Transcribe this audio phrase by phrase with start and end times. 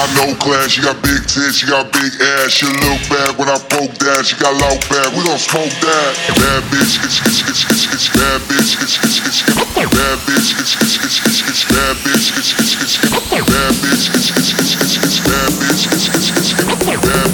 [0.00, 2.48] got no class, she got big tits, she got big ass.
[2.48, 5.12] She look bad when I poke that, she got loud back.
[5.12, 6.10] We gon' smoke that.
[6.40, 8.08] Bad bitch, bitch, bitch, bitch, bitch, bitch.
[8.16, 9.84] Bad bitch, bitch, bitch, bitch, bitch.
[9.92, 11.62] Bad bitch, bitch, bitch, bitch, bitch, bitch.
[11.68, 13.44] Bad bitch, bitch, bitch, bitch, bitch.
[13.44, 15.20] Bad bitch, bitch, bitch, bitch, bitch.
[15.28, 17.02] Bad bitch, bitch, bitch, bitch, bitch.
[17.04, 17.29] Bad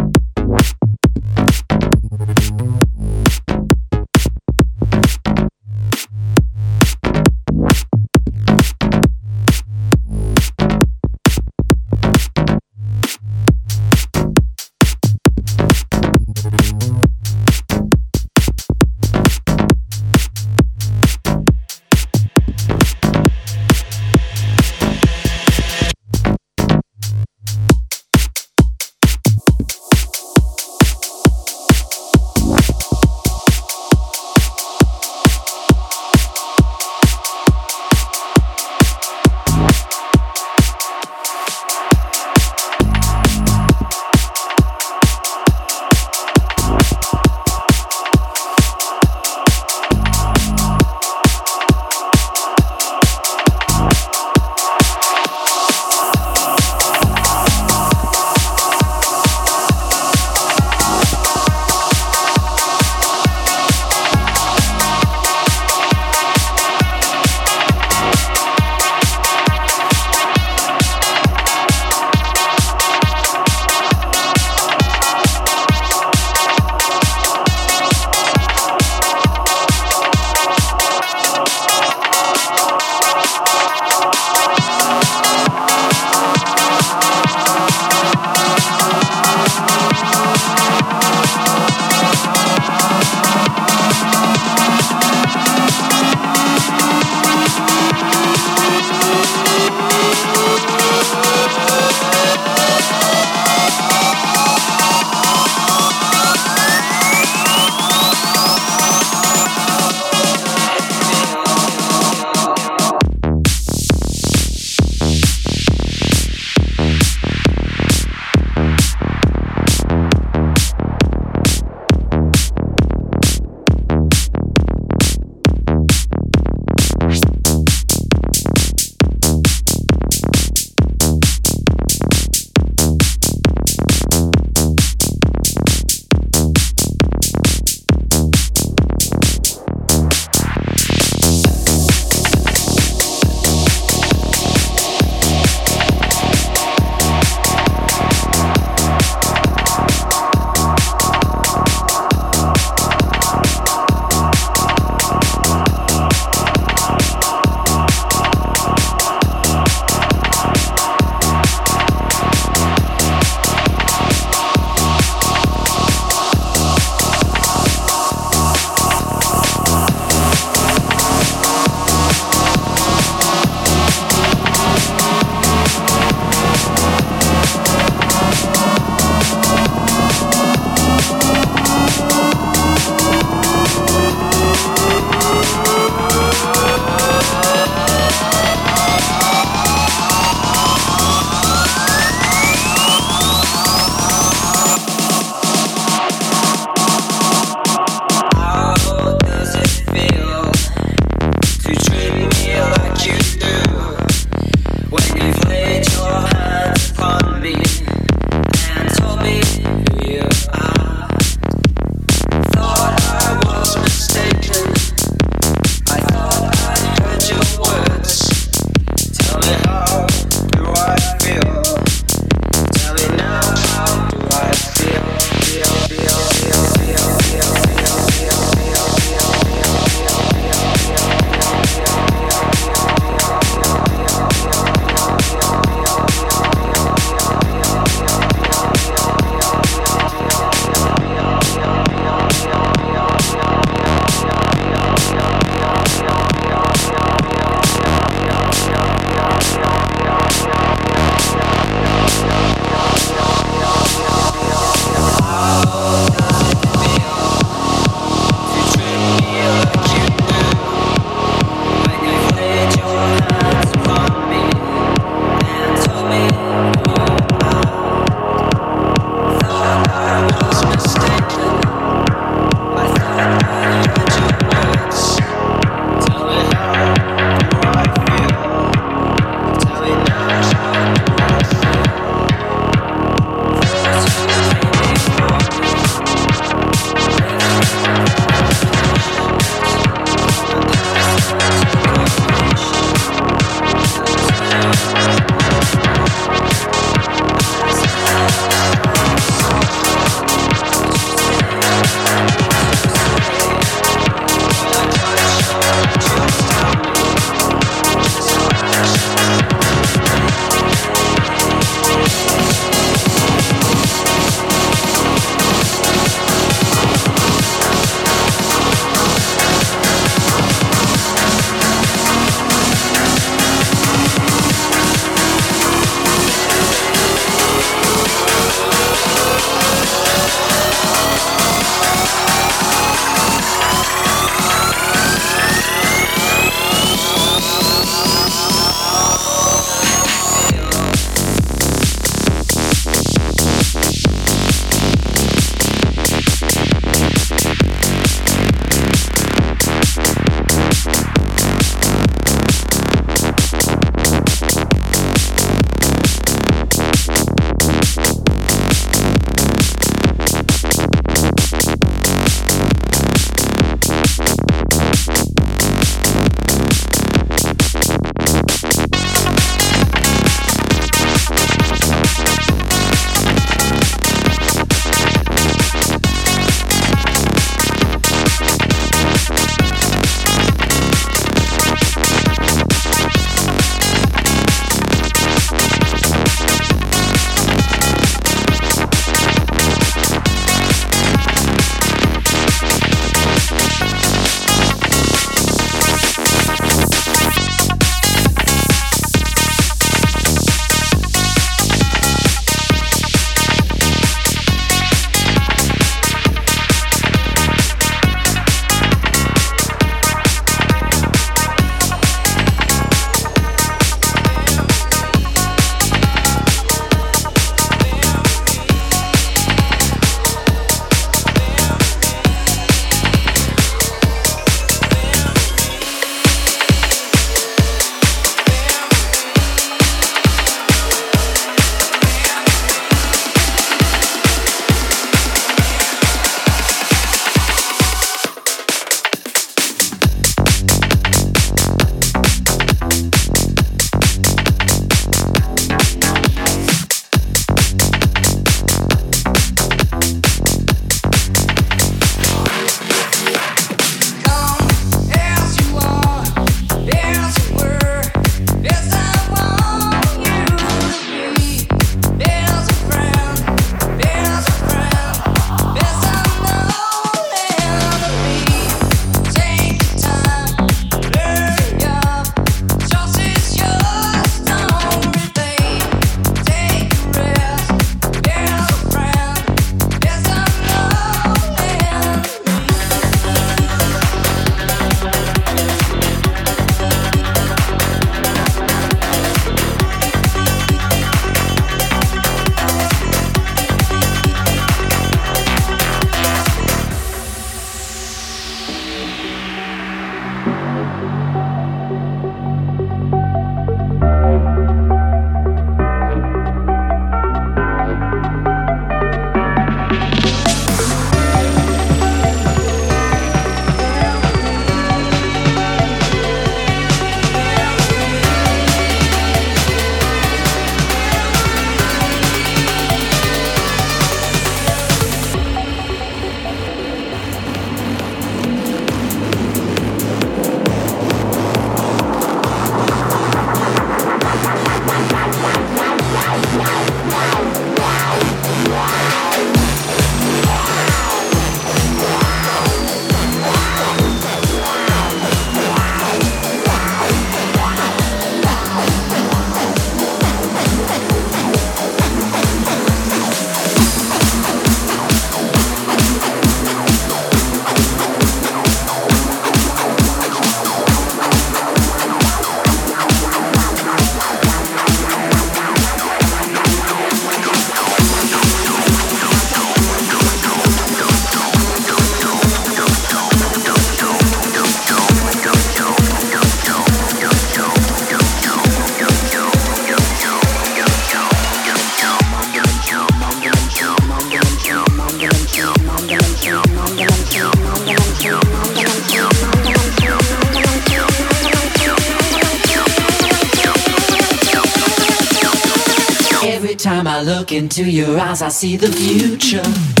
[596.91, 600.00] time I look into your eyes, I see the future.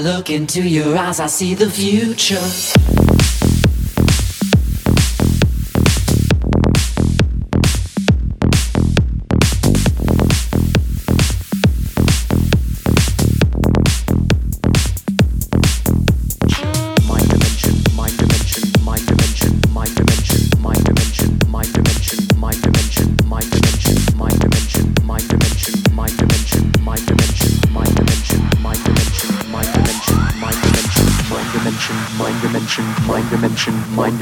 [0.00, 2.40] Look into your eyes, I see the future.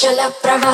[0.00, 0.72] ಜಲಪ್ರಭಾ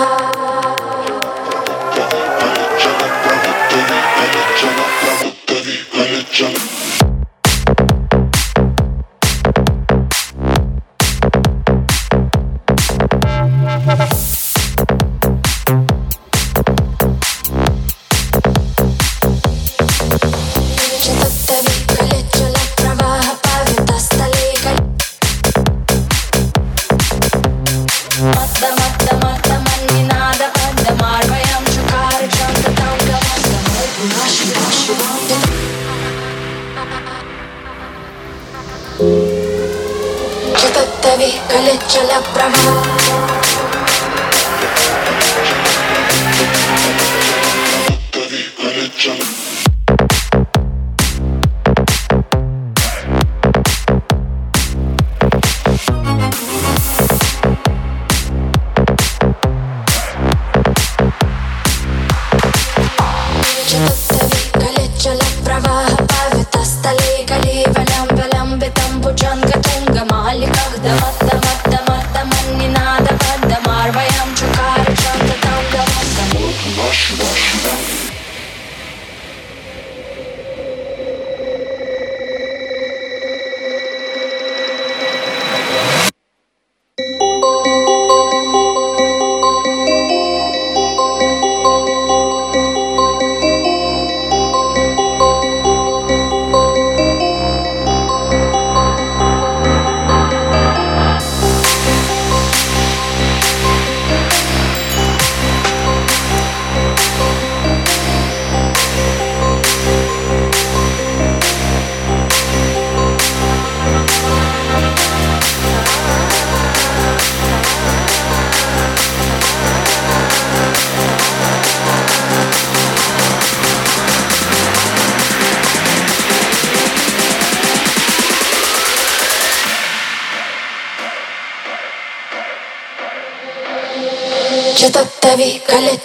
[70.35, 71.44] Упали, когда вода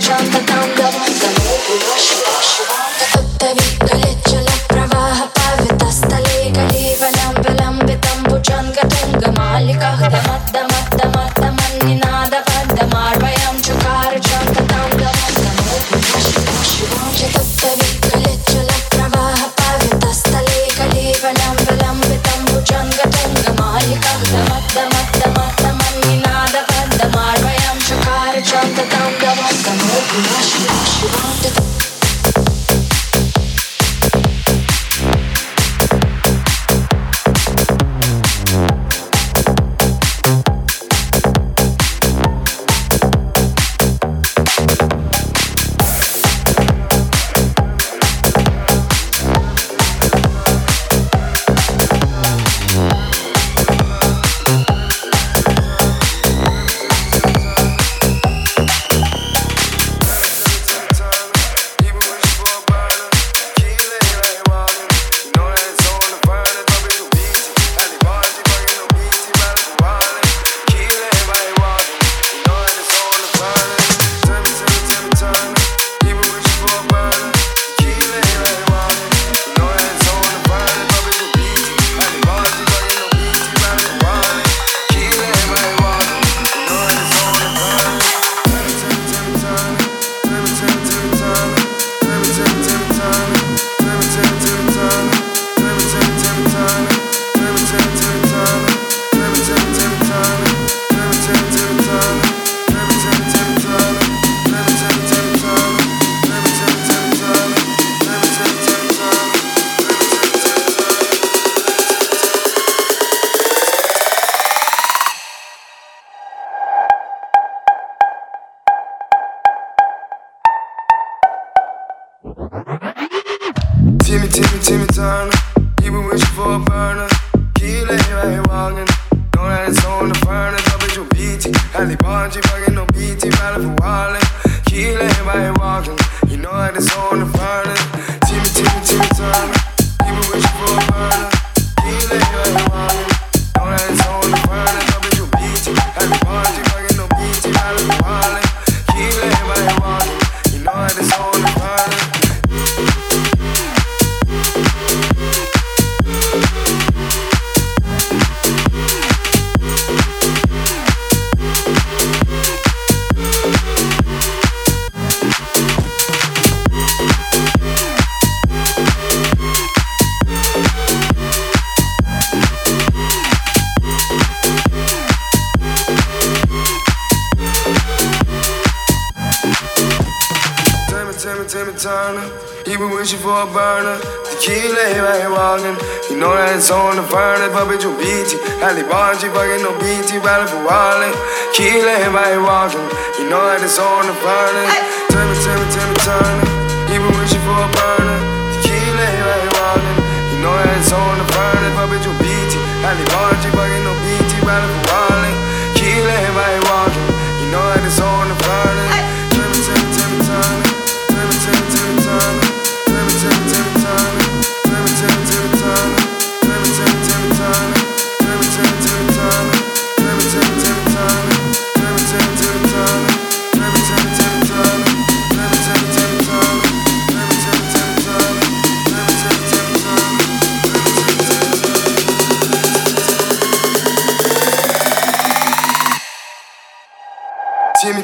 [181.80, 182.28] Timmy, Timmy Turner.
[182.66, 183.96] He been wishing for a burner.
[184.28, 185.76] Tequila, he right walking.
[186.12, 188.36] You know that it's on the furnace, but bitch, you BT.
[188.60, 191.14] Ali Bonji, fucking no BT, valid for wallet.
[191.56, 192.84] Keela, he right walking.
[193.16, 194.76] You know that it's on the furnace.
[195.08, 196.48] Timmy, Timmy, Timmy Turner.
[196.92, 198.20] He been wishing for a burner.
[198.60, 199.98] Tequila, he right walking.
[200.36, 202.54] You know that it's on the furnace, but bitch, you BT.
[202.84, 205.36] Ali Bonji, fucking no BT, valid for wallet.
[205.76, 206.59] Keela, he right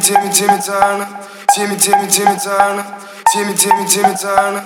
[0.07, 1.09] Timmy, Timmy, Turner.
[1.53, 2.87] Timmy, Timmy, Timmy Turner.
[3.35, 4.63] Timmy, Timmy, Timmy Turner.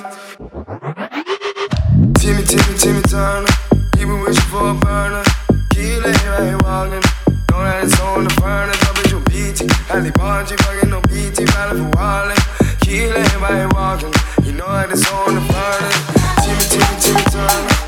[2.19, 3.49] Timmy, Timmy, Timmy Turner.
[3.97, 5.25] He been wishing for a burner.
[5.71, 7.01] Keep letting right walking.
[7.49, 9.65] Know that it's on the at your BT.
[9.89, 11.47] Ali Bonji, fucking no BT.
[11.47, 12.39] Valid for wallet.
[12.83, 14.13] Keep letting right walking.
[14.45, 16.01] You know that it's on the furnace.
[16.45, 17.80] Timmy, Timmy, Timmy Turner.